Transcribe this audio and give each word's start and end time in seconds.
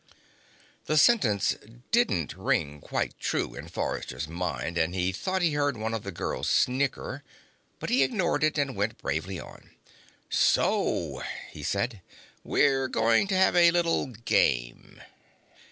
The 0.87 0.97
sentence 0.97 1.55
didn't 1.91 2.35
ring 2.35 2.79
quite 2.81 3.19
true 3.19 3.53
in 3.53 3.67
Forrester's 3.67 4.27
mind, 4.27 4.75
and 4.75 4.95
he 4.95 5.11
thought 5.11 5.43
he 5.43 5.53
heard 5.53 5.77
one 5.77 5.93
of 5.93 6.01
the 6.01 6.11
girls 6.11 6.49
snicker, 6.49 7.23
but 7.77 7.91
he 7.91 8.01
ignored 8.01 8.43
it 8.43 8.57
and 8.57 8.75
went 8.75 8.97
bravely 8.97 9.39
on. 9.39 9.69
"So," 10.27 11.21
he 11.51 11.61
said, 11.61 12.01
"we're 12.43 12.87
going 12.87 13.27
to 13.27 13.37
have 13.37 13.55
a 13.55 13.69
little 13.69 14.07
game." 14.07 15.01